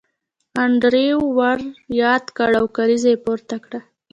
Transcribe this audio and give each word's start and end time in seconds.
انډریو 0.63 1.19
ور 1.37 1.59
یاد 2.01 2.25
کړ 2.37 2.51
او 2.59 2.65
کلیزه 2.77 3.09
یې 3.13 3.21
پورته 3.25 3.55
کړه 3.63 3.79